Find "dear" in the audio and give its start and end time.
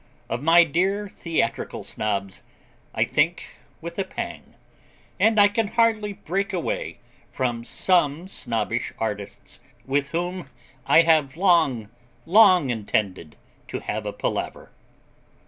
0.63-1.07